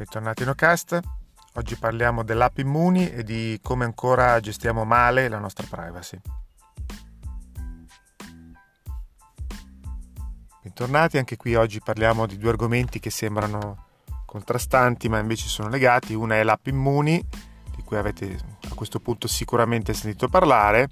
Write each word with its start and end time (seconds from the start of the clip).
Bentornati 0.00 0.44
in 0.44 0.48
Ocast. 0.48 0.98
Oggi 1.56 1.76
parliamo 1.76 2.22
dell'app 2.22 2.56
Immuni 2.56 3.10
e 3.10 3.22
di 3.22 3.60
come 3.62 3.84
ancora 3.84 4.40
gestiamo 4.40 4.86
male 4.86 5.28
la 5.28 5.38
nostra 5.38 5.66
privacy. 5.68 6.18
Bentornati, 10.62 11.18
anche 11.18 11.36
qui 11.36 11.54
oggi 11.54 11.82
parliamo 11.84 12.24
di 12.24 12.38
due 12.38 12.48
argomenti 12.48 12.98
che 12.98 13.10
sembrano 13.10 13.88
contrastanti 14.24 15.10
ma 15.10 15.18
invece 15.18 15.48
sono 15.48 15.68
legati. 15.68 16.14
Una 16.14 16.36
è 16.36 16.44
l'app 16.44 16.68
Immuni, 16.68 17.22
di 17.76 17.82
cui 17.82 17.98
avete 17.98 18.38
a 18.70 18.74
questo 18.74 19.00
punto 19.00 19.28
sicuramente 19.28 19.92
sentito 19.92 20.28
parlare, 20.28 20.88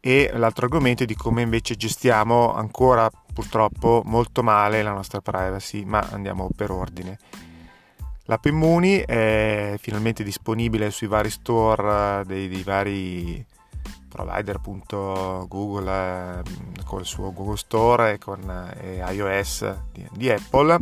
e 0.00 0.32
l'altro 0.34 0.64
argomento 0.64 1.04
è 1.04 1.06
di 1.06 1.14
come 1.14 1.42
invece 1.42 1.76
gestiamo 1.76 2.52
ancora 2.54 3.08
purtroppo 3.08 4.02
molto 4.04 4.42
male 4.42 4.82
la 4.82 4.92
nostra 4.92 5.20
privacy, 5.20 5.84
ma 5.84 6.00
andiamo 6.10 6.48
per 6.56 6.72
ordine. 6.72 7.18
L'app 8.28 8.44
Immuni 8.46 8.98
è 8.98 9.76
finalmente 9.78 10.24
disponibile 10.24 10.90
sui 10.90 11.06
vari 11.06 11.30
store 11.30 12.20
eh, 12.20 12.24
dei, 12.24 12.48
dei 12.48 12.62
vari 12.64 13.46
provider, 14.08 14.56
appunto 14.56 15.46
Google 15.48 16.40
eh, 16.40 16.42
con 16.84 17.00
il 17.00 17.06
suo 17.06 17.32
Google 17.32 17.56
Store 17.56 18.14
e 18.14 18.18
con 18.18 18.72
eh, 18.80 19.04
iOS 19.12 19.76
di, 19.92 20.08
di, 20.10 20.28
Apple 20.28 20.76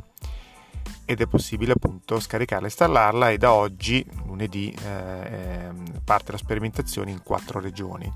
ed 1.05 1.21
è 1.21 1.27
possibile 1.27 1.73
appunto 1.73 2.19
scaricarla 2.19 2.65
e 2.65 2.69
installarla 2.69 3.29
e 3.29 3.37
da 3.37 3.53
oggi, 3.53 4.07
lunedì, 4.25 4.75
eh, 4.83 5.69
parte 6.03 6.33
la 6.33 6.39
sperimentazione 6.39 7.11
in 7.11 7.23
quattro 7.23 7.61
regioni. 7.61 8.11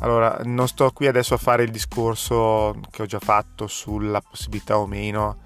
Allora, 0.00 0.42
non 0.44 0.68
sto 0.68 0.92
qui 0.92 1.08
adesso 1.08 1.34
a 1.34 1.38
fare 1.38 1.64
il 1.64 1.72
discorso 1.72 2.78
che 2.90 3.02
ho 3.02 3.06
già 3.06 3.18
fatto 3.18 3.66
sulla 3.66 4.20
possibilità 4.20 4.78
o 4.78 4.86
meno 4.86 5.38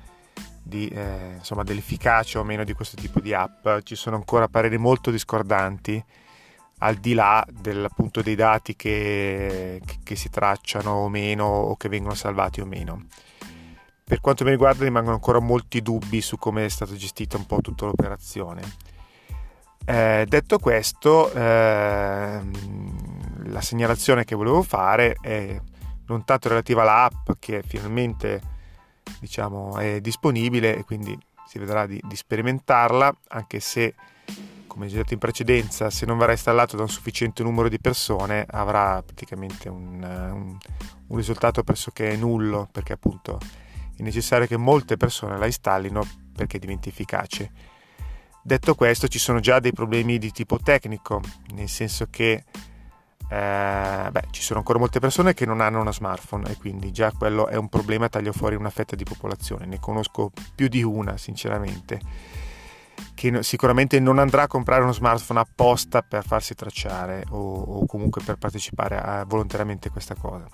di, 0.70 0.88
eh, 0.88 1.34
insomma, 1.36 1.64
dell'efficacia 1.64 2.38
o 2.38 2.44
meno 2.44 2.64
di 2.64 2.72
questo 2.72 2.96
tipo 2.96 3.20
di 3.20 3.34
app. 3.34 3.66
Ci 3.82 3.96
sono 3.96 4.16
ancora 4.16 4.48
pareri 4.48 4.78
molto 4.78 5.10
discordanti 5.10 6.02
al 6.78 6.94
di 6.94 7.12
là 7.12 7.44
del, 7.50 7.84
appunto, 7.84 8.22
dei 8.22 8.36
dati 8.36 8.74
che, 8.74 9.82
che, 10.02 10.16
si 10.16 10.30
tracciano 10.30 10.92
o 10.92 11.08
meno 11.10 11.44
o 11.44 11.76
che 11.76 11.90
vengono 11.90 12.14
salvati 12.14 12.60
o 12.62 12.66
meno. 12.66 13.04
Per 14.02 14.20
quanto 14.20 14.44
mi 14.44 14.50
riguarda 14.50 14.84
rimangono 14.84 15.14
ancora 15.14 15.40
molti 15.40 15.82
dubbi 15.82 16.20
su 16.20 16.38
come 16.38 16.64
è 16.64 16.68
stata 16.68 16.94
gestita 16.94 17.36
un 17.36 17.46
po' 17.46 17.60
tutta 17.60 17.84
l'operazione. 17.84 18.62
Eh, 19.84 20.24
detto 20.28 20.58
questo, 20.58 21.32
eh, 21.32 22.40
la 23.44 23.60
segnalazione 23.60 24.24
che 24.24 24.34
volevo 24.34 24.62
fare 24.62 25.16
è 25.20 25.60
non 26.06 26.24
tanto 26.24 26.48
relativa 26.48 26.82
all'app 26.82 27.30
che 27.38 27.62
finalmente 27.62 28.58
diciamo, 29.20 29.76
è 29.78 30.00
disponibile 30.00 30.76
e 30.76 30.84
quindi 30.84 31.18
si 31.46 31.58
vedrà 31.58 31.86
di, 31.86 32.00
di 32.06 32.16
sperimentarla, 32.16 33.14
anche 33.28 33.60
se, 33.60 33.94
come 34.66 34.86
già 34.86 34.96
detto 34.96 35.14
in 35.14 35.18
precedenza, 35.18 35.90
se 35.90 36.06
non 36.06 36.16
verrà 36.16 36.32
installato 36.32 36.76
da 36.76 36.82
un 36.82 36.88
sufficiente 36.88 37.42
numero 37.42 37.68
di 37.68 37.80
persone 37.80 38.46
avrà 38.48 39.02
praticamente 39.02 39.68
un, 39.68 40.02
un, 40.02 40.58
un 41.08 41.16
risultato 41.16 41.64
pressoché 41.64 42.16
nullo, 42.16 42.68
perché 42.70 42.92
appunto 42.92 43.38
è 43.96 44.02
necessario 44.02 44.46
che 44.46 44.56
molte 44.56 44.96
persone 44.96 45.36
la 45.38 45.46
installino 45.46 46.06
perché 46.34 46.58
diventi 46.58 46.88
efficace. 46.88 47.50
Detto 48.42 48.74
questo, 48.74 49.08
ci 49.08 49.18
sono 49.18 49.40
già 49.40 49.58
dei 49.58 49.72
problemi 49.72 50.18
di 50.18 50.30
tipo 50.30 50.58
tecnico, 50.58 51.20
nel 51.52 51.68
senso 51.68 52.06
che 52.08 52.44
eh, 53.30 54.08
beh, 54.10 54.24
ci 54.32 54.42
sono 54.42 54.58
ancora 54.58 54.80
molte 54.80 54.98
persone 54.98 55.34
che 55.34 55.46
non 55.46 55.60
hanno 55.60 55.80
uno 55.80 55.92
smartphone 55.92 56.50
e 56.50 56.56
quindi 56.56 56.90
già 56.90 57.12
quello 57.12 57.46
è 57.46 57.54
un 57.54 57.68
problema, 57.68 58.08
taglio 58.08 58.32
fuori 58.32 58.56
una 58.56 58.70
fetta 58.70 58.96
di 58.96 59.04
popolazione, 59.04 59.66
ne 59.66 59.78
conosco 59.78 60.32
più 60.52 60.66
di 60.66 60.82
una 60.82 61.16
sinceramente, 61.16 62.00
che 63.14 63.44
sicuramente 63.44 64.00
non 64.00 64.18
andrà 64.18 64.42
a 64.42 64.46
comprare 64.48 64.82
uno 64.82 64.92
smartphone 64.92 65.38
apposta 65.38 66.02
per 66.02 66.26
farsi 66.26 66.56
tracciare 66.56 67.24
o, 67.30 67.38
o 67.38 67.86
comunque 67.86 68.20
per 68.24 68.34
partecipare 68.34 68.98
a, 68.98 69.24
volontariamente 69.24 69.88
a 69.88 69.90
questa 69.92 70.16
cosa. 70.16 70.48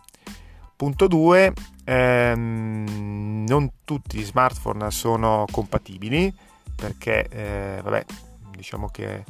Punto 0.76 1.06
2, 1.06 1.52
ehm, 1.84 3.44
non 3.48 3.70
tutti 3.84 4.18
gli 4.18 4.24
smartphone 4.24 4.90
sono 4.90 5.46
compatibili 5.50 6.30
perché, 6.74 7.26
eh, 7.30 7.80
vabbè, 7.82 8.04
diciamo 8.50 8.88
che 8.88 9.24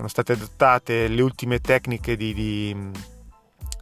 sono 0.00 0.08
state 0.08 0.32
adottate 0.32 1.08
le 1.08 1.20
ultime 1.20 1.60
tecniche 1.60 2.16
di, 2.16 2.32
di, 2.32 2.90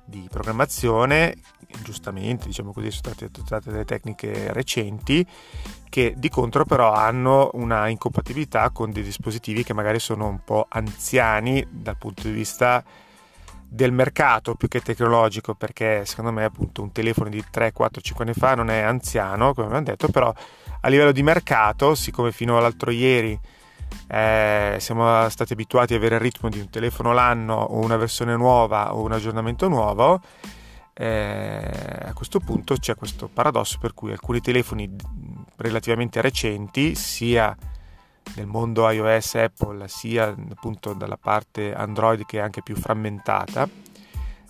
di 0.04 0.26
programmazione, 0.28 1.36
giustamente 1.84 2.46
diciamo 2.46 2.72
così, 2.72 2.90
sono 2.90 3.14
state 3.14 3.26
adottate 3.26 3.70
delle 3.70 3.84
tecniche 3.84 4.52
recenti 4.52 5.24
che 5.88 6.14
di 6.16 6.28
contro 6.28 6.64
però 6.64 6.92
hanno 6.92 7.50
una 7.54 7.88
incompatibilità 7.88 8.70
con 8.70 8.90
dei 8.90 9.04
dispositivi 9.04 9.62
che 9.62 9.72
magari 9.72 10.00
sono 10.00 10.26
un 10.26 10.40
po' 10.44 10.66
anziani 10.68 11.64
dal 11.70 11.96
punto 11.96 12.22
di 12.22 12.32
vista 12.32 12.82
del 13.70 13.92
mercato 13.92 14.54
più 14.54 14.66
che 14.66 14.80
tecnologico 14.80 15.54
perché 15.54 16.04
secondo 16.04 16.32
me 16.32 16.44
appunto 16.44 16.82
un 16.82 16.90
telefono 16.90 17.28
di 17.30 17.44
3, 17.48 17.72
4, 17.72 18.00
5 18.00 18.24
anni 18.24 18.34
fa 18.34 18.54
non 18.54 18.70
è 18.70 18.80
anziano 18.80 19.54
come 19.54 19.66
abbiamo 19.66 19.84
detto 19.84 20.08
però 20.08 20.32
a 20.80 20.88
livello 20.88 21.12
di 21.12 21.22
mercato 21.22 21.94
siccome 21.94 22.32
fino 22.32 22.56
all'altro 22.56 22.90
ieri 22.90 23.38
eh, 24.08 24.76
siamo 24.78 25.28
stati 25.28 25.52
abituati 25.52 25.94
ad 25.94 26.00
avere 26.00 26.16
il 26.16 26.20
ritmo 26.20 26.48
di 26.48 26.58
un 26.58 26.70
telefono 26.70 27.12
l'anno 27.12 27.54
o 27.54 27.82
una 27.84 27.96
versione 27.96 28.36
nuova 28.36 28.94
o 28.94 29.02
un 29.02 29.12
aggiornamento 29.12 29.68
nuovo, 29.68 30.20
eh, 30.94 32.00
a 32.06 32.12
questo 32.12 32.40
punto 32.40 32.74
c'è 32.74 32.96
questo 32.96 33.28
paradosso 33.32 33.78
per 33.78 33.94
cui 33.94 34.10
alcuni 34.10 34.40
telefoni 34.40 34.90
relativamente 35.56 36.20
recenti, 36.20 36.94
sia 36.94 37.56
nel 38.34 38.46
mondo 38.46 38.88
iOS 38.88 39.34
Apple, 39.36 39.88
sia 39.88 40.26
appunto 40.26 40.92
dalla 40.94 41.16
parte 41.16 41.72
Android 41.72 42.24
che 42.26 42.38
è 42.38 42.40
anche 42.40 42.62
più 42.62 42.74
frammentata, 42.74 43.68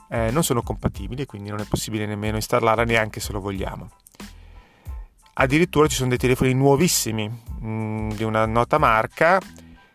eh, 0.09 0.31
non 0.31 0.43
sono 0.43 0.63
compatibili, 0.63 1.27
quindi 1.27 1.51
non 1.51 1.61
è 1.61 1.65
possibile 1.65 2.07
nemmeno 2.07 2.37
installarla 2.37 2.85
neanche 2.85 3.21
se 3.21 3.33
lo 3.33 3.41
vogliamo. 3.41 3.91
Addirittura 5.41 5.87
ci 5.87 5.97
sono 5.97 6.09
dei 6.09 6.19
telefoni 6.19 6.53
nuovissimi 6.53 7.29
mh, 7.29 7.69
mm, 7.69 8.11
di 8.11 8.25
una 8.25 8.45
nota 8.45 8.79
marca 8.79 9.41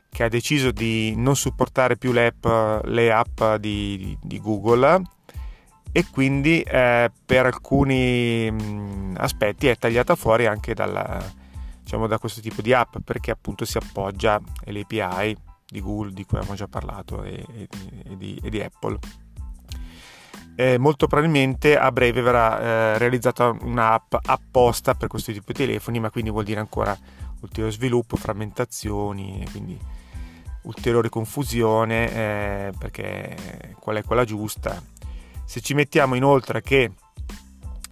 che 0.09 0.23
ha 0.23 0.29
deciso 0.29 0.71
di 0.71 1.15
non 1.17 1.35
supportare 1.35 1.97
più 1.97 2.13
le 2.13 2.27
app, 2.27 2.85
le 2.85 3.11
app 3.11 3.59
di, 3.59 4.17
di, 4.21 4.39
Google 4.39 5.01
e 5.91 6.05
quindi 6.09 6.61
eh, 6.61 7.11
per 7.25 7.45
alcuni 7.45 8.49
mh, 8.49 8.63
mm, 8.63 9.15
aspetti 9.17 9.67
è 9.67 9.75
tagliata 9.75 10.15
fuori 10.15 10.45
anche 10.45 10.73
dalla, 10.73 11.21
diciamo, 11.81 12.07
da 12.07 12.19
questo 12.19 12.39
tipo 12.39 12.61
di 12.61 12.71
app 12.71 12.97
perché 13.03 13.31
appunto 13.31 13.65
si 13.65 13.77
appoggia 13.77 14.39
alle 14.65 14.85
API 14.87 15.35
di 15.65 15.81
Google 15.81 16.13
di 16.13 16.23
cui 16.23 16.37
abbiamo 16.37 16.55
già 16.55 16.67
parlato 16.67 17.21
e, 17.23 17.45
e, 17.53 17.67
e, 18.05 18.15
di, 18.15 18.39
e 18.41 18.49
di 18.49 18.61
Apple 18.61 18.97
eh, 20.55 20.77
molto 20.77 21.07
probabilmente 21.07 21.77
a 21.77 21.91
breve 21.91 22.21
verrà 22.21 22.59
eh, 22.59 22.97
realizzata 22.97 23.55
un'app 23.61 24.15
apposta 24.25 24.93
per 24.93 25.07
questo 25.07 25.31
tipo 25.31 25.51
di 25.51 25.65
telefoni, 25.65 25.99
ma 25.99 26.09
quindi 26.09 26.29
vuol 26.29 26.43
dire 26.43 26.59
ancora 26.59 26.97
ulteriore 27.41 27.71
sviluppo, 27.71 28.15
frammentazioni, 28.15 29.45
quindi 29.51 29.77
ulteriore 30.63 31.09
confusione, 31.09 32.11
eh, 32.11 32.73
perché 32.77 33.75
qual 33.79 33.97
è 33.97 34.03
quella 34.03 34.23
giusta. 34.23 34.81
Se 35.45 35.59
ci 35.59 35.73
mettiamo 35.73 36.15
inoltre 36.15 36.61
che 36.61 36.91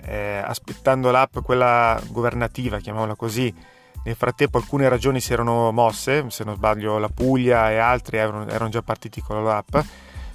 eh, 0.04 0.42
aspettando 0.44 1.12
l'app, 1.12 1.40
quella 1.40 2.02
governativa, 2.08 2.80
chiamiamola 2.80 3.16
così, 3.16 3.54
nel 4.04 4.16
frattempo 4.16 4.58
alcune 4.58 4.90
regioni 4.90 5.20
si 5.20 5.34
erano 5.34 5.72
mosse, 5.72 6.30
se 6.30 6.44
non 6.44 6.56
sbaglio 6.56 6.98
la 6.98 7.10
Puglia 7.10 7.70
e 7.70 7.78
altri 7.78 8.18
erano, 8.18 8.48
erano 8.48 8.70
già 8.70 8.82
partiti 8.82 9.22
con 9.22 9.44
l'app, 9.44 9.76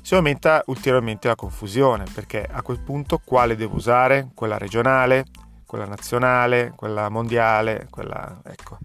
si 0.06 0.14
aumenta 0.14 0.62
ulteriormente 0.66 1.26
la 1.26 1.34
confusione 1.34 2.04
perché 2.14 2.46
a 2.48 2.62
quel 2.62 2.78
punto 2.78 3.18
quale 3.24 3.56
devo 3.56 3.74
usare? 3.74 4.28
Quella 4.34 4.56
regionale, 4.56 5.24
quella 5.66 5.84
nazionale, 5.84 6.74
quella 6.76 7.08
mondiale, 7.08 7.88
quella 7.90 8.40
ecco. 8.44 8.78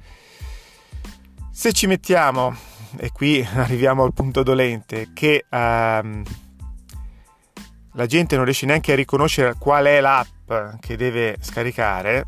Se 1.51 1.73
ci 1.73 1.85
mettiamo, 1.85 2.56
e 2.97 3.12
qui 3.12 3.45
arriviamo 3.53 4.01
al 4.01 4.13
punto 4.13 4.41
dolente, 4.41 5.09
che 5.13 5.45
um, 5.51 6.23
la 7.91 8.06
gente 8.07 8.35
non 8.35 8.44
riesce 8.44 8.65
neanche 8.65 8.94
a 8.94 8.95
riconoscere 8.95 9.53
qual 9.59 9.85
è 9.85 10.01
l'app 10.01 10.79
che 10.79 10.97
deve 10.97 11.38
scaricare, 11.39 12.25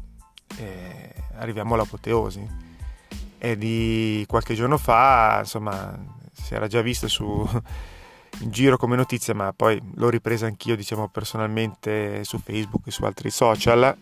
eh, 0.57 1.13
arriviamo 1.37 1.73
all'apoteosi. 1.73 2.47
E 3.39 3.57
di 3.57 4.23
qualche 4.27 4.53
giorno 4.53 4.77
fa, 4.77 5.37
insomma, 5.39 5.97
si 6.31 6.53
era 6.53 6.67
già 6.67 6.81
visto 6.81 7.07
su 7.07 7.43
in 8.39 8.51
giro 8.51 8.77
come 8.77 8.95
notizia, 8.95 9.33
ma 9.33 9.53
poi 9.53 9.81
l'ho 9.95 10.09
ripresa 10.09 10.45
anch'io, 10.45 10.75
diciamo, 10.75 11.07
personalmente 11.09 12.23
su 12.23 12.39
Facebook 12.39 12.87
e 12.87 12.91
su 12.91 13.03
altri 13.03 13.29
social. 13.29 13.95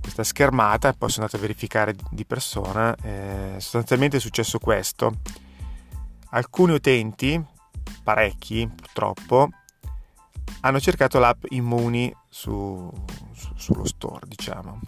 Questa 0.00 0.24
schermata, 0.24 0.92
poi 0.94 1.10
sono 1.10 1.26
andato 1.26 1.36
a 1.36 1.46
verificare 1.46 1.94
di 2.10 2.24
persona. 2.24 2.94
Eh, 3.02 3.54
sostanzialmente 3.58 4.16
è 4.16 4.20
successo 4.20 4.58
questo. 4.58 5.18
Alcuni 6.30 6.72
utenti, 6.72 7.40
parecchi 8.02 8.68
purtroppo, 8.74 9.50
hanno 10.62 10.80
cercato 10.80 11.18
l'app 11.18 11.44
Immuni 11.50 12.12
su, 12.28 12.90
su, 13.32 13.52
sullo 13.54 13.84
store, 13.84 14.26
diciamo. 14.26 14.80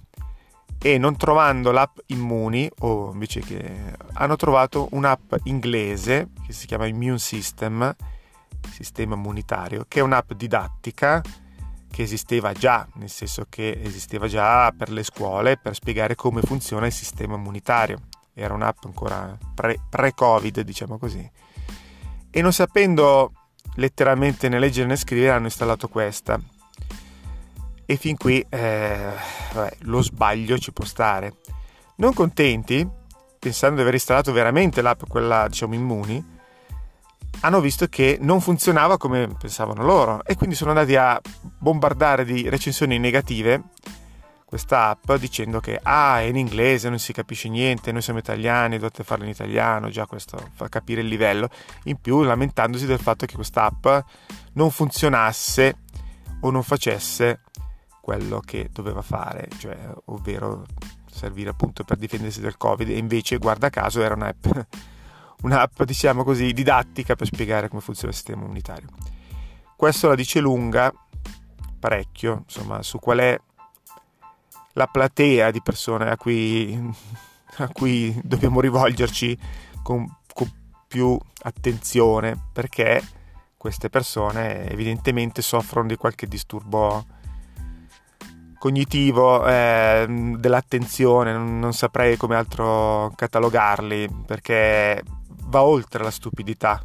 e 0.80 0.98
non 0.98 1.16
trovando 1.16 1.70
l'app 1.70 1.98
Immuni, 2.06 2.68
o 2.80 3.10
invece 3.12 3.40
che 3.40 3.94
hanno 4.14 4.36
trovato 4.36 4.88
un'app 4.92 5.34
inglese 5.44 6.30
che 6.46 6.52
si 6.52 6.66
chiama 6.66 6.86
Immune 6.86 7.18
System, 7.18 7.94
sistema 8.70 9.14
immunitario, 9.14 9.84
che 9.88 10.00
è 10.00 10.02
un'app 10.02 10.32
didattica 10.32 11.22
che 11.90 12.02
esisteva 12.02 12.52
già, 12.52 12.86
nel 12.94 13.08
senso 13.08 13.46
che 13.48 13.80
esisteva 13.82 14.26
già 14.26 14.72
per 14.76 14.90
le 14.90 15.04
scuole 15.04 15.56
per 15.56 15.74
spiegare 15.74 16.14
come 16.14 16.42
funziona 16.42 16.86
il 16.86 16.92
sistema 16.92 17.36
immunitario. 17.36 17.98
Era 18.34 18.54
un'app 18.54 18.84
ancora 18.84 19.36
pre- 19.54 19.80
pre-Covid, 19.88 20.60
diciamo 20.60 20.98
così. 20.98 21.30
E 22.30 22.42
non 22.42 22.52
sapendo 22.52 23.32
letteralmente 23.76 24.48
né 24.48 24.58
leggere 24.58 24.88
né 24.88 24.96
scrivere, 24.96 25.30
hanno 25.32 25.46
installato 25.46 25.88
questa 25.88 26.40
e 27.86 27.96
fin 27.96 28.16
qui 28.16 28.44
eh, 28.48 29.12
vabbè, 29.52 29.76
lo 29.80 30.02
sbaglio 30.02 30.58
ci 30.58 30.72
può 30.72 30.84
stare. 30.84 31.36
Non 31.96 32.12
contenti, 32.12 32.86
pensando 33.38 33.76
di 33.76 33.82
aver 33.82 33.94
installato 33.94 34.32
veramente 34.32 34.82
l'app, 34.82 35.02
quella 35.06 35.46
diciamo 35.48 35.74
Immuni, 35.74 36.32
hanno 37.44 37.60
visto 37.60 37.86
che 37.88 38.16
non 38.20 38.40
funzionava 38.40 38.96
come 38.96 39.28
pensavano 39.38 39.84
loro 39.84 40.24
e 40.24 40.34
quindi 40.34 40.56
sono 40.56 40.70
andati 40.70 40.96
a 40.96 41.20
bombardare 41.58 42.24
di 42.24 42.48
recensioni 42.48 42.98
negative 42.98 43.64
questa 44.46 44.88
app 44.88 45.12
dicendo 45.14 45.60
che 45.60 45.78
ah 45.82 46.20
è 46.20 46.22
in 46.22 46.36
inglese, 46.36 46.88
non 46.88 46.98
si 46.98 47.12
capisce 47.12 47.48
niente, 47.48 47.92
noi 47.92 48.00
siamo 48.00 48.20
italiani, 48.20 48.78
dovete 48.78 49.04
farlo 49.04 49.24
in 49.24 49.30
italiano, 49.30 49.90
già 49.90 50.06
questo 50.06 50.38
fa 50.54 50.68
capire 50.68 51.02
il 51.02 51.08
livello, 51.08 51.48
in 51.84 51.96
più 52.00 52.22
lamentandosi 52.22 52.86
del 52.86 53.00
fatto 53.00 53.26
che 53.26 53.34
questa 53.34 53.64
app 53.64 54.06
non 54.52 54.70
funzionasse 54.70 55.78
o 56.40 56.50
non 56.50 56.62
facesse 56.62 57.40
quello 58.00 58.40
che 58.40 58.70
doveva 58.72 59.02
fare, 59.02 59.48
cioè, 59.58 59.76
ovvero 60.06 60.64
servire 61.10 61.50
appunto 61.50 61.84
per 61.84 61.96
difendersi 61.96 62.40
dal 62.40 62.56
Covid 62.56 62.88
e 62.88 62.96
invece 62.96 63.38
guarda 63.38 63.70
caso 63.70 64.02
era 64.02 64.14
un'app, 64.14 64.46
un'app 65.44 65.82
diciamo 65.82 66.24
così 66.24 66.52
didattica 66.52 67.14
per 67.14 67.26
spiegare 67.26 67.68
come 67.68 67.80
funziona 67.80 68.10
il 68.10 68.16
sistema 68.16 68.42
immunitario. 68.42 68.88
Questo 69.76 70.08
la 70.08 70.14
dice 70.14 70.40
lunga 70.40 70.92
parecchio, 71.78 72.44
insomma, 72.44 72.82
su 72.82 72.98
qual 72.98 73.18
è 73.18 73.38
la 74.72 74.86
platea 74.86 75.50
di 75.50 75.60
persone 75.60 76.10
a 76.10 76.16
cui, 76.16 76.74
a 77.58 77.68
cui 77.68 78.18
dobbiamo 78.22 78.60
rivolgerci 78.60 79.38
con, 79.82 80.06
con 80.32 80.50
più 80.88 81.18
attenzione 81.42 82.48
perché 82.52 83.02
queste 83.56 83.90
persone 83.90 84.68
evidentemente 84.70 85.42
soffrono 85.42 85.86
di 85.86 85.96
qualche 85.96 86.26
disturbo 86.26 87.04
cognitivo 88.58 89.46
eh, 89.46 90.06
dell'attenzione, 90.38 91.34
non, 91.34 91.74
saprei 91.74 92.16
come 92.16 92.34
altro 92.34 93.12
catalogarli, 93.14 94.08
perché 94.24 95.02
va 95.54 95.62
oltre 95.62 96.02
la 96.02 96.10
stupidità. 96.10 96.84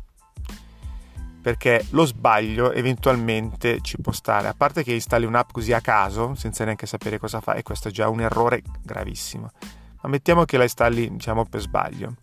Perché 1.42 1.88
lo 1.92 2.06
sbaglio 2.06 2.71
eventualmente 2.71 3.80
ci 3.81 3.98
può 4.00 4.12
stare, 4.12 4.48
a 4.48 4.54
parte 4.54 4.83
che 4.83 4.94
installi 4.94 5.25
un'app 5.25 5.50
così 5.51 5.74
a 5.74 5.81
caso, 5.81 6.36
senza 6.36 6.63
neanche 6.66 6.86
sapere 6.86 7.18
cosa 7.18 7.42
fa, 7.42 7.56
e 7.56 7.63
questo 7.63 7.88
è 7.88 7.92
già 7.92 8.07
un 8.10 8.21
errore 8.21 8.62
gravissimo. 8.83 9.50
Ma 10.01 10.10
mettiamo 10.10 10.45
che 10.45 10.57
la 10.57 10.63
installi, 10.63 11.10
diciamo, 11.10 11.45
per 11.45 11.62
sbaglio. 11.62 12.13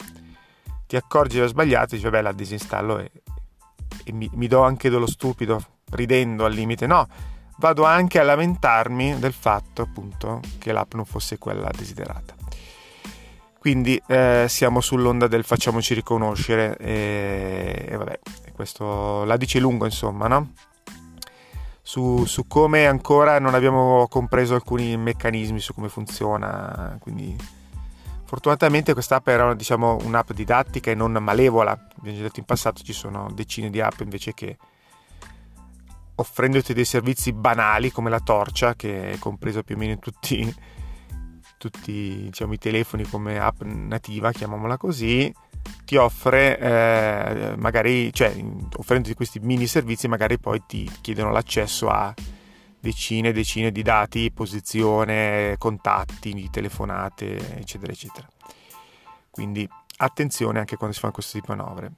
Ti 0.87 0.95
accorgi 0.95 1.37
dello 1.37 1.49
sbagliato 1.49 1.95
e 1.95 1.97
dici, 1.97 2.05
vabbè, 2.05 2.23
la 2.23 2.33
disinstallo 2.33 2.99
e, 2.99 3.11
e 4.05 4.13
mi, 4.13 4.31
mi 4.35 4.47
do 4.47 4.63
anche 4.63 4.89
dello 4.89 5.09
stupido, 5.09 5.61
ridendo 5.91 6.45
al 6.45 6.53
limite. 6.53 6.87
No, 6.87 7.09
vado 7.57 7.85
anche 7.85 8.21
a 8.21 8.23
lamentarmi 8.23 9.19
del 9.19 9.33
fatto 9.33 9.83
appunto 9.83 10.41
che 10.59 10.71
l'app 10.71 10.95
non 10.95 11.07
fosse 11.07 11.39
quella 11.39 11.71
desiderata. 11.77 12.46
Quindi 13.67 14.01
eh, 14.07 14.47
siamo 14.49 14.81
sull'onda 14.81 15.27
del 15.27 15.43
facciamoci 15.43 15.93
riconoscere 15.93 16.77
e, 16.77 17.87
e 17.89 17.97
vabbè, 17.97 18.21
questo 18.53 19.25
la 19.25 19.37
dice 19.37 19.59
lungo 19.59 19.87
insomma, 19.87 20.29
no? 20.29 20.53
Su, 21.83 22.25
su, 22.27 22.47
come 22.47 22.87
ancora 22.87 23.41
non 23.41 23.55
abbiamo 23.55 24.07
compreso 24.09 24.55
alcuni 24.55 24.97
meccanismi 24.97 25.59
su 25.59 25.75
come 25.75 25.89
funziona, 25.89 26.97
quindi 27.01 27.37
fortunatamente 28.25 28.93
quest'app 28.93 29.27
era 29.27 29.53
diciamo 29.53 29.99
un'app 30.05 30.31
didattica 30.31 30.93
e 30.93 30.95
non 30.95 31.15
malevola, 31.15 31.73
abbiamo 31.99 32.19
già 32.19 32.23
detto 32.23 32.39
in 32.39 32.47
passato 32.47 32.85
ci 32.85 32.93
sono 32.93 33.33
decine 33.35 33.69
di 33.69 33.81
app 33.81 33.99
invece 33.99 34.33
che 34.33 34.57
offrendoti 36.15 36.73
dei 36.73 36.85
servizi 36.85 37.33
banali 37.33 37.91
come 37.91 38.11
la 38.11 38.21
torcia, 38.21 38.77
che 38.77 39.11
è 39.11 39.19
compresa 39.19 39.65
più 39.65 39.75
o 39.75 39.79
meno 39.79 39.91
in 39.91 39.99
tutti, 39.99 40.55
tutti 41.59 42.25
diciamo, 42.25 42.53
i 42.53 42.59
telefoni 42.59 43.05
come 43.05 43.39
app 43.39 43.63
nativa, 43.63 44.33
chiamiamola 44.33 44.77
così, 44.77 45.33
ti 45.85 45.97
offre 45.97 46.59
eh, 46.59 47.55
magari, 47.57 48.13
cioè 48.13 48.35
offrendoti 48.77 49.15
questi 49.15 49.41
mini 49.41 49.67
servizi, 49.67 50.09
magari 50.09 50.39
poi 50.39 50.63
ti 50.67 50.91
chiedono 51.01 51.31
l'accesso 51.31 51.89
a 51.89 52.15
decine 52.79 53.29
e 53.29 53.33
decine 53.33 53.73
di 53.73 53.83
dati, 53.83 54.31
posizione, 54.31 55.57
contatti, 55.59 56.49
telefonate, 56.51 57.59
eccetera, 57.59 57.93
eccetera. 57.93 58.29
Quindi 59.31 59.69
attenzione 59.99 60.59
anche 60.59 60.77
quando 60.77 60.95
si 60.95 61.01
fanno 61.01 61.13
questo 61.13 61.39
tipo 61.39 61.53
di 61.53 61.59
manovre. 61.59 61.93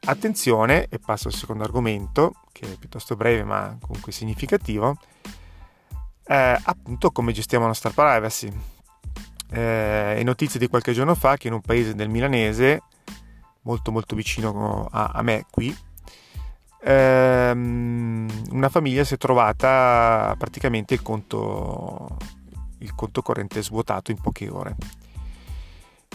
Attenzione, 0.00 0.86
e 0.88 0.98
passo 0.98 1.28
al 1.28 1.34
secondo 1.34 1.64
argomento, 1.64 2.34
che 2.52 2.72
è 2.72 2.76
piuttosto 2.76 3.16
breve 3.16 3.42
ma 3.42 3.76
comunque 3.80 4.12
significativo, 4.12 4.96
eh, 6.24 6.58
appunto 6.62 7.10
come 7.10 7.32
gestiamo 7.32 7.64
la 7.64 7.70
nostra 7.70 7.90
privacy. 7.90 8.76
Eh, 9.50 10.16
è 10.16 10.22
notizia 10.22 10.60
di 10.60 10.68
qualche 10.68 10.92
giorno 10.92 11.14
fa 11.14 11.36
che 11.36 11.48
in 11.48 11.54
un 11.54 11.60
paese 11.60 11.94
del 11.94 12.08
milanese, 12.08 12.82
molto 13.62 13.90
molto 13.92 14.14
vicino 14.14 14.88
a, 14.90 15.10
a 15.14 15.22
me 15.22 15.46
qui, 15.50 15.74
ehm, 16.82 18.28
una 18.50 18.68
famiglia 18.68 19.04
si 19.04 19.14
è 19.14 19.16
trovata 19.16 20.34
praticamente 20.38 20.94
il 20.94 21.02
conto, 21.02 22.16
il 22.78 22.94
conto 22.94 23.22
corrente 23.22 23.62
svuotato 23.62 24.10
in 24.10 24.20
poche 24.20 24.48
ore. 24.48 24.76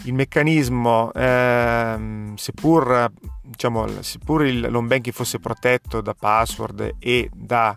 Il 0.06 0.14
meccanismo, 0.14 1.14
ehm, 1.14 2.36
seppur, 2.36 3.12
diciamo, 3.42 4.02
seppur 4.02 4.46
il 4.46 4.60
l'home 4.70 4.88
banking 4.88 5.16
fosse 5.16 5.40
protetto 5.40 6.02
da 6.02 6.14
password 6.14 6.96
e 7.00 7.30
da, 7.34 7.74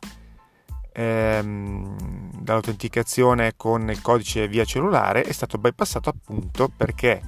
ehm, 0.93 1.97
dall'autenticazione 2.47 3.55
con 3.57 3.91
il 3.91 4.01
codice 4.01 4.47
via 4.47 4.65
cellulare, 4.65 5.23
è 5.23 5.33
stato 5.33 5.59
bypassato 5.59 6.09
appunto 6.09 6.71
perché 6.75 7.21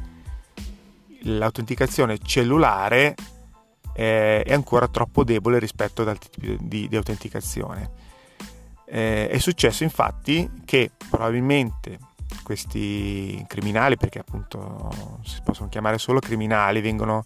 l'autenticazione 1.23 2.19
cellulare 2.19 3.17
eh, 3.93 4.43
è 4.43 4.55
ancora 4.55 4.87
troppo 4.87 5.25
debole 5.25 5.59
rispetto 5.59 6.03
ad 6.03 6.09
altri 6.09 6.31
tipi 6.31 6.57
di, 6.61 6.89
di 6.89 6.97
autenticazione. 6.97 7.91
Eh, 8.87 9.29
è 9.29 9.39
successo 9.39 9.83
infatti 9.83 10.49
che 10.65 10.93
probabilmente 11.11 11.99
questi 12.45 13.45
criminali, 13.49 13.97
perché 13.97 14.21
appunto 14.21 15.19
si 15.25 15.41
possono 15.43 15.69
chiamare 15.69 15.99
solo 15.99 16.21
criminali, 16.21 16.81
vengono, 16.81 17.25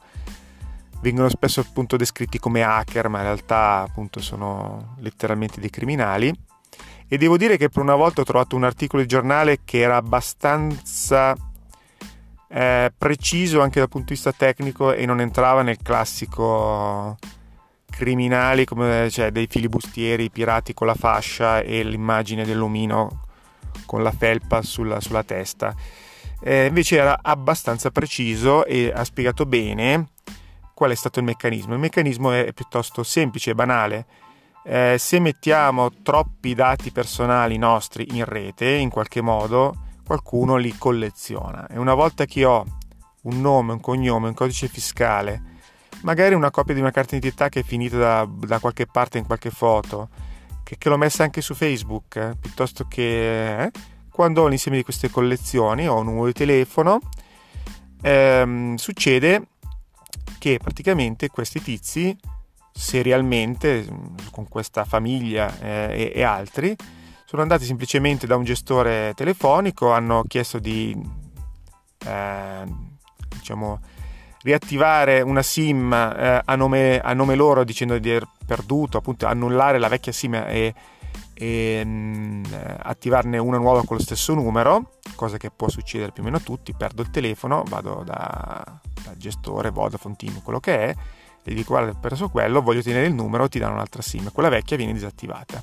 vengono 1.01 1.29
spesso 1.29 1.61
appunto 1.61 1.99
descritti 1.99 2.39
come 2.39 2.63
hacker, 2.63 3.09
ma 3.09 3.19
in 3.19 3.25
realtà 3.25 3.85
appunto 3.87 4.21
sono 4.21 4.95
letteralmente 5.01 5.61
dei 5.61 5.71
criminali. 5.71 6.35
E 7.09 7.19
devo 7.19 7.37
dire 7.37 7.57
che 7.57 7.69
per 7.69 7.83
una 7.83 7.95
volta 7.95 8.23
ho 8.23 8.25
trovato 8.25 8.57
un 8.57 8.65
articolo 8.65 9.03
di 9.03 9.09
giornale 9.09 9.61
che 9.65 9.81
era 9.81 9.97
abbastanza 9.97 11.37
eh, 12.49 12.93
preciso 12.97 13.61
anche 13.61 13.79
dal 13.79 13.89
punto 13.89 14.09
di 14.09 14.15
vista 14.15 14.33
tecnico 14.33 14.93
e 14.93 15.07
non 15.07 15.21
entrava 15.21 15.63
nel 15.63 15.79
classico 15.83 17.17
criminali 17.91 18.65
come 18.65 19.09
cioè, 19.11 19.31
dei 19.31 19.47
filibustieri 19.47 20.31
pirati 20.31 20.75
con 20.75 20.87
la 20.87 20.95
fascia 20.95 21.61
e 21.61 21.83
l'immagine 21.83 22.45
dell'omino 22.45 23.21
con 23.87 24.03
la 24.03 24.11
felpa 24.11 24.63
sulla, 24.63 25.01
sulla 25.01 25.23
testa. 25.23 25.75
Eh, 26.43 26.67
invece 26.67 26.97
era 26.97 27.19
abbastanza 27.23 27.91
preciso 27.91 28.65
e 28.65 28.91
ha 28.93 29.05
spiegato 29.05 29.47
bene 29.47 30.09
qual 30.75 30.91
è 30.91 30.95
stato 30.95 31.21
il 31.21 31.25
meccanismo. 31.25 31.75
Il 31.75 31.81
meccanismo 31.81 32.33
è 32.33 32.53
piuttosto 32.53 33.03
semplice 33.03 33.51
e 33.51 33.55
banale. 33.55 34.07
Eh, 34.65 34.97
se 34.99 35.19
mettiamo 35.19 35.91
troppi 36.03 36.55
dati 36.55 36.93
personali 36.93 37.59
nostri 37.59 38.07
in 38.13 38.25
rete, 38.25 38.71
in 38.71 38.91
qualche 38.91 39.21
modo, 39.21 39.75
qualcuno 40.05 40.57
li 40.57 40.77
colleziona. 40.77 41.67
E 41.67 41.79
una 41.79 41.95
volta 41.95 42.25
che 42.25 42.45
ho 42.45 42.65
un 43.23 43.41
nome, 43.41 43.73
un 43.73 43.81
cognome, 43.81 44.29
un 44.29 44.35
codice 44.35 44.69
fiscale, 44.69 45.43
magari 46.03 46.35
una 46.35 46.51
copia 46.51 46.75
di 46.75 46.81
una 46.81 46.91
carta 46.91 47.15
d'identità 47.15 47.49
che 47.49 47.61
è 47.61 47.65
finita 47.65 47.97
da, 47.97 48.29
da 48.29 48.59
qualche 48.59 48.87
parte 48.87 49.19
in 49.19 49.27
qualche 49.27 49.51
foto, 49.51 50.09
che, 50.63 50.77
che 50.79 50.89
l'ho 50.89 50.97
messa 50.97 51.23
anche 51.25 51.41
su 51.41 51.55
Facebook, 51.55 52.17
eh, 52.17 52.37
piuttosto 52.39 52.87
che 52.87 53.65
eh, 53.65 53.71
quando 54.11 54.43
ho 54.43 54.47
l'insieme 54.47 54.77
di 54.77 54.85
queste 54.85 55.11
collezioni, 55.11 55.89
ho 55.89 55.99
un 55.99 56.07
numero 56.07 56.27
di 56.27 56.33
telefono, 56.33 57.01
ehm, 58.03 58.77
succede 58.77 59.47
che 60.39 60.59
praticamente 60.63 61.29
questi 61.29 61.63
tizi 61.63 62.17
serialmente 62.73 63.87
con 64.31 64.49
questa 64.49 64.85
famiglia 64.85 65.59
eh, 65.61 66.13
e, 66.13 66.13
e, 66.15 66.23
altri. 66.23 66.75
Sono 67.27 67.43
andati 67.43 67.65
semplicemente 67.65 68.27
da 68.27 68.37
un 68.37 68.45
gestore 68.45 69.13
telefonico, 69.15 69.93
hanno 69.93 70.25
chiesto 70.27 70.59
di 70.59 70.97
eh, 72.07 72.65
diciamo, 73.29 73.81
riattivare 74.43 75.21
una 75.21 75.43
SIM 75.43 75.93
eh, 75.93 76.43
a, 76.45 76.57
nome, 76.57 76.99
a, 76.99 77.13
nome, 77.13 77.35
loro 77.35 77.65
dicendo 77.65 77.99
di 77.99 78.11
aver 78.11 78.29
perduto, 78.45 78.99
appunto 78.99 79.27
annullare 79.27 79.79
la 79.79 79.89
vecchia 79.89 80.13
SIM 80.13 80.35
e, 80.35 80.75
e 81.35 81.85
mh, 81.85 81.89
mm, 81.89 82.45
attivarne 82.83 83.39
una 83.39 83.59
nuova 83.59 83.85
con 83.85 83.97
lo 83.97 84.03
stesso 84.03 84.35
numero, 84.35 84.99
cosa 85.15 85.37
che 85.37 85.51
può 85.51 85.69
succedere 85.69 86.13
più 86.13 86.23
o 86.23 86.25
meno 86.27 86.39
a 86.39 86.41
tutti, 86.41 86.75
perdo 86.75 87.03
il 87.03 87.11
telefono, 87.11 87.63
vado 87.69 88.03
da, 88.05 88.81
dal 89.05 89.17
gestore 89.17 89.71
Vodafone 89.71 90.17
Team, 90.17 90.43
quello 90.43 90.61
che 90.61 90.77
è, 90.87 90.95
e 91.45 91.55
dico 91.55 91.73
guarda 91.73 91.91
ho 91.91 91.99
perso 92.01 92.29
quello, 92.29 92.63
voglio 92.63 92.83
tenere 92.83 93.07
il 93.07 93.15
numero, 93.15 93.49
ti 93.49 93.59
danno 93.59 93.75
un'altra 93.75 94.03
SIM, 94.03 94.31
quella 94.33 94.49
vecchia 94.49 94.77
viene 94.77 94.93
disattivata. 94.93 95.63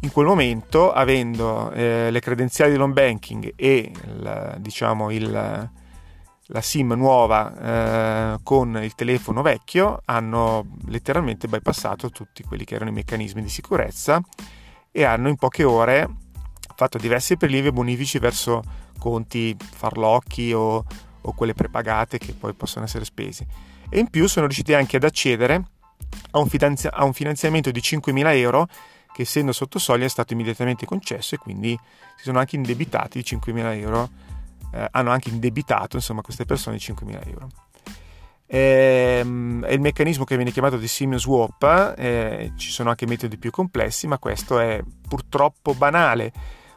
In 0.00 0.12
quel 0.12 0.26
momento, 0.26 0.92
avendo 0.92 1.70
eh, 1.70 2.10
le 2.10 2.20
credenziali 2.20 2.72
di 2.72 2.78
home 2.78 2.92
banking 2.92 3.52
e 3.56 3.90
il, 3.92 4.56
diciamo 4.58 5.10
il 5.10 5.70
la 6.50 6.60
SIM 6.60 6.92
nuova 6.92 8.34
eh, 8.34 8.38
con 8.42 8.80
il 8.80 8.94
telefono 8.94 9.42
vecchio 9.42 10.02
hanno 10.04 10.66
letteralmente 10.86 11.48
bypassato 11.48 12.10
tutti 12.10 12.44
quelli 12.44 12.64
che 12.64 12.76
erano 12.76 12.90
i 12.90 12.94
meccanismi 12.94 13.42
di 13.42 13.48
sicurezza 13.48 14.20
e 14.92 15.04
hanno 15.04 15.28
in 15.28 15.36
poche 15.36 15.64
ore 15.64 16.08
fatto 16.74 16.98
diversi 16.98 17.36
prelievi 17.36 17.72
bonifici 17.72 18.18
verso 18.18 18.62
conti 18.98 19.56
farlocchi 19.58 20.52
o, 20.52 20.84
o 21.22 21.32
quelle 21.32 21.54
prepagate 21.54 22.18
che 22.18 22.32
poi 22.32 22.52
possono 22.54 22.84
essere 22.84 23.04
spesi. 23.04 23.44
E 23.88 23.98
in 23.98 24.08
più 24.08 24.26
sono 24.28 24.46
riusciti 24.46 24.74
anche 24.74 24.96
ad 24.96 25.04
accedere 25.04 25.64
a 26.32 26.38
un, 26.38 26.48
finanzi- 26.48 26.88
a 26.90 27.04
un 27.04 27.12
finanziamento 27.12 27.70
di 27.70 27.80
5.000 27.80 28.36
euro 28.36 28.68
che 29.12 29.22
essendo 29.22 29.52
sotto 29.52 29.78
soglia 29.78 30.04
è 30.04 30.08
stato 30.08 30.34
immediatamente 30.34 30.84
concesso 30.84 31.34
e 31.34 31.38
quindi 31.38 31.78
si 32.16 32.24
sono 32.24 32.38
anche 32.38 32.56
indebitati 32.56 33.22
di 33.22 33.24
5.000 33.24 33.78
euro 33.78 34.10
eh, 34.72 34.88
hanno 34.90 35.10
anche 35.10 35.30
indebitato 35.30 35.96
insomma, 35.96 36.20
queste 36.20 36.44
persone 36.44 36.76
5.000 36.76 37.28
euro. 37.28 37.48
Ehm, 38.48 39.64
è 39.64 39.72
il 39.72 39.80
meccanismo 39.80 40.24
che 40.24 40.36
viene 40.36 40.52
chiamato 40.52 40.76
di 40.76 40.86
SIM 40.86 41.16
swap, 41.16 41.94
eh, 41.96 42.52
ci 42.56 42.70
sono 42.70 42.90
anche 42.90 43.06
metodi 43.06 43.38
più 43.38 43.50
complessi, 43.50 44.06
ma 44.06 44.18
questo 44.18 44.58
è 44.58 44.82
purtroppo 45.08 45.74
banale. 45.74 46.32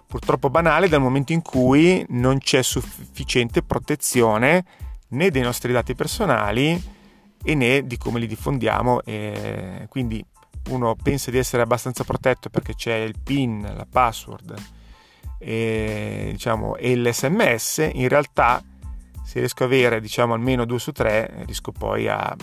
Purtroppo 0.08 0.50
banale 0.50 0.88
dal 0.88 1.02
momento 1.02 1.34
in 1.34 1.42
cui 1.42 2.04
non 2.10 2.40
c'è 2.40 2.64
sufficiente 2.64 3.62
protezione 3.62 4.66
né 5.10 5.30
dei 5.30 5.42
nostri 5.42 5.72
dati 5.72 5.94
personali 5.94 6.98
e 7.44 7.56
né 7.56 7.86
di 7.86 7.98
come 7.98 8.20
li 8.20 8.28
diffondiamo. 8.28 9.02
E 9.04 9.86
quindi 9.90 10.24
uno 10.70 10.96
pensa 10.96 11.32
di 11.32 11.38
essere 11.38 11.64
abbastanza 11.64 12.04
protetto 12.04 12.50
perché 12.50 12.76
c'è 12.76 12.96
il 12.96 13.16
PIN, 13.22 13.62
la 13.62 13.88
password, 13.90 14.56
e, 15.38 16.30
diciamo, 16.32 16.76
e 16.76 16.96
l'SMS, 16.96 17.90
in 17.94 18.08
realtà 18.08 18.62
se 19.24 19.40
riesco 19.40 19.64
a 19.64 19.68
avere 19.68 20.02
diciamo, 20.02 20.34
almeno 20.34 20.66
due 20.66 20.80
su 20.80 20.92
tre, 20.92 21.44
riesco 21.46 21.72
poi 21.72 22.08
a 22.08 22.36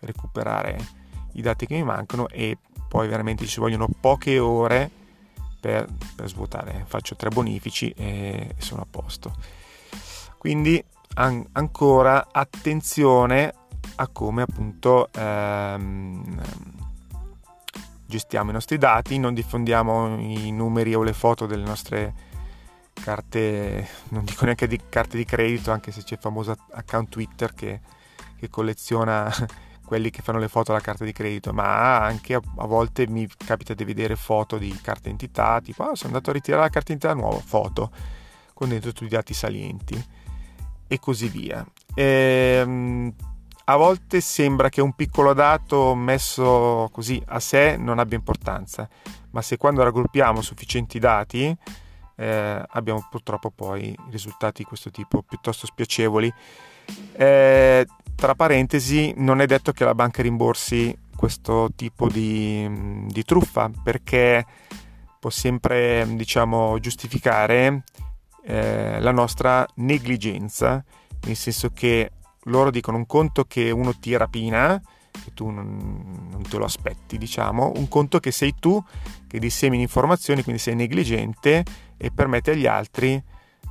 recuperare 0.00 0.78
i 1.32 1.42
dati 1.42 1.66
che 1.66 1.74
mi 1.74 1.82
mancano 1.82 2.28
e 2.28 2.56
poi 2.88 3.08
veramente 3.08 3.44
ci 3.44 3.60
vogliono 3.60 3.88
poche 4.00 4.38
ore 4.38 4.90
per, 5.60 5.86
per 6.14 6.28
svuotare. 6.28 6.84
Faccio 6.86 7.16
tre 7.16 7.28
bonifici 7.30 7.90
e, 7.90 8.54
sono 8.58 8.82
a 8.82 8.86
posto. 8.88 9.34
Quindi 10.38 10.82
an- 11.14 11.44
ancora 11.52 12.28
attenzione 12.30 13.52
a 14.00 14.08
come 14.08 14.42
appunto 14.42 15.08
ehm, 15.12 16.40
gestiamo 18.06 18.50
i 18.50 18.52
nostri 18.52 18.78
dati, 18.78 19.18
non 19.18 19.34
diffondiamo 19.34 20.18
i 20.18 20.52
numeri 20.52 20.94
o 20.94 21.02
le 21.02 21.12
foto 21.12 21.46
delle 21.46 21.64
nostre 21.64 22.26
carte, 22.92 23.88
non 24.08 24.24
dico 24.24 24.44
neanche 24.44 24.68
di 24.68 24.80
carte 24.88 25.16
di 25.16 25.24
credito, 25.24 25.72
anche 25.72 25.90
se 25.90 26.02
c'è 26.02 26.14
il 26.14 26.20
famoso 26.20 26.56
account 26.72 27.08
Twitter 27.08 27.52
che, 27.54 27.80
che 28.36 28.48
colleziona 28.48 29.32
quelli 29.84 30.10
che 30.10 30.22
fanno 30.22 30.38
le 30.38 30.48
foto 30.48 30.70
alla 30.70 30.80
carta 30.80 31.04
di 31.04 31.12
credito, 31.12 31.52
ma 31.52 31.98
anche 31.98 32.34
a, 32.34 32.40
a, 32.58 32.66
volte 32.66 33.08
mi 33.08 33.28
capita 33.36 33.74
di 33.74 33.84
vedere 33.84 34.14
foto 34.14 34.58
di 34.58 34.70
carte 34.80 35.10
d'identità, 35.10 35.60
tipo 35.60 35.82
oh, 35.82 35.94
sono 35.96 36.12
andato 36.12 36.30
a 36.30 36.34
ritirare 36.34 36.62
la 36.62 36.68
carta 36.68 36.92
d'identità 36.92 37.14
nuova, 37.14 37.40
foto, 37.40 37.90
con 38.54 38.68
dentro 38.68 38.92
tutti 38.92 39.06
i 39.06 39.08
dati 39.08 39.34
salienti 39.34 40.06
e 40.86 40.98
così 40.98 41.28
via. 41.28 41.66
Ehm, 41.94 43.12
a 43.70 43.76
volte 43.76 44.22
sembra 44.22 44.70
che 44.70 44.80
un 44.80 44.94
piccolo 44.94 45.34
dato 45.34 45.94
messo 45.94 46.88
così 46.90 47.22
a 47.26 47.38
sé 47.38 47.76
non 47.76 47.98
abbia 47.98 48.16
importanza, 48.16 48.88
ma 49.30 49.42
se 49.42 49.58
quando 49.58 49.82
raggruppiamo 49.82 50.40
sufficienti 50.40 50.98
dati 50.98 51.54
eh, 52.16 52.62
abbiamo 52.66 53.06
purtroppo 53.10 53.50
poi 53.50 53.94
risultati 54.10 54.62
di 54.62 54.68
questo 54.68 54.90
tipo 54.90 55.22
piuttosto 55.22 55.66
spiacevoli. 55.66 56.32
Eh, 57.12 57.86
tra 58.14 58.34
parentesi, 58.34 59.12
non 59.18 59.42
è 59.42 59.46
detto 59.46 59.72
che 59.72 59.84
la 59.84 59.94
banca 59.94 60.22
rimborsi 60.22 60.96
questo 61.14 61.68
tipo 61.76 62.08
di, 62.08 63.04
di 63.06 63.22
truffa 63.22 63.70
perché 63.82 64.46
può 65.20 65.28
sempre 65.28 66.06
diciamo, 66.08 66.78
giustificare 66.78 67.84
eh, 68.46 68.98
la 68.98 69.12
nostra 69.12 69.66
negligenza, 69.74 70.82
nel 71.26 71.36
senso 71.36 71.70
che 71.70 72.12
loro 72.48 72.70
dicono 72.70 72.96
un 72.96 73.06
conto 73.06 73.44
che 73.44 73.70
uno 73.70 73.94
ti 73.98 74.16
rapina, 74.16 74.80
che 75.10 75.32
tu 75.34 75.50
non, 75.50 76.28
non, 76.30 76.42
te 76.42 76.58
lo 76.58 76.64
aspetti, 76.64 77.18
diciamo, 77.18 77.72
un 77.76 77.88
conto 77.88 78.20
che 78.20 78.30
sei 78.30 78.54
tu 78.58 78.82
che 79.26 79.38
dissemini 79.38 79.82
informazioni, 79.82 80.42
quindi 80.42 80.60
sei 80.60 80.74
negligente 80.74 81.64
e 81.96 82.10
permette 82.10 82.52
agli 82.52 82.66
altri 82.66 83.22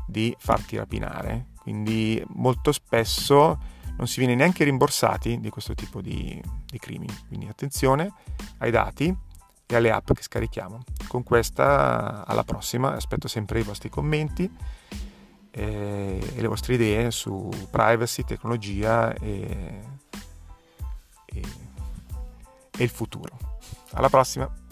di 0.05 0.35
farti 0.37 0.77
rapinare. 0.77 1.47
Quindi 1.61 2.23
molto 2.35 2.71
spesso 2.71 3.59
non 3.97 4.07
si 4.07 4.19
viene 4.19 4.35
neanche 4.35 4.63
rimborsati 4.63 5.39
di 5.39 5.49
questo 5.49 5.73
tipo 5.73 6.01
di, 6.01 6.41
di 6.65 6.79
crimini. 6.79 7.13
Quindi 7.27 7.47
attenzione 7.47 8.11
ai 8.59 8.71
dati 8.71 9.13
e 9.65 9.75
alle 9.75 9.91
app 9.91 10.11
che 10.13 10.21
scarichiamo. 10.21 10.83
Con 11.07 11.23
questa 11.23 12.25
alla 12.25 12.43
prossima, 12.43 12.93
aspetto 12.93 13.27
sempre 13.27 13.59
i 13.59 13.63
vostri 13.63 13.89
commenti 13.89 14.49
e, 15.51 16.19
e 16.35 16.41
le 16.41 16.47
vostre 16.47 16.75
idee 16.75 17.11
su 17.11 17.49
privacy, 17.69 18.23
tecnologia 18.23 19.13
e, 19.13 19.81
e, 21.25 21.41
e 22.77 22.83
il 22.83 22.89
futuro. 22.89 23.37
Alla 23.91 24.09
prossima! 24.09 24.66